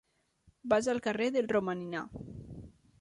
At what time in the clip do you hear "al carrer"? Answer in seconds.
0.93-1.27